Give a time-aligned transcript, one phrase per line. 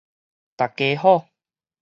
[0.57, 1.27] 逐家好